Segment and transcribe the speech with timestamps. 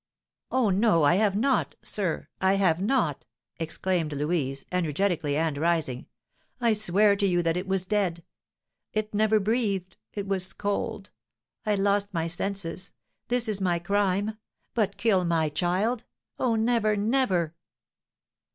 [0.49, 2.27] "Oh, no, I have not, sir!
[2.41, 3.23] I have not!"
[3.59, 6.07] exclaimed Louise, energetically, and rising;
[6.59, 8.23] "I swear to you that it was dead.
[8.93, 11.11] It never breathed, it was cold.
[11.67, 12.93] I lost my senses,
[13.27, 14.39] this is my crime.
[14.73, 16.03] But kill my child!
[16.39, 17.53] Oh, never, never!"